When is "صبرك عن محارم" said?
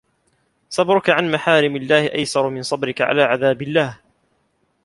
0.69-1.75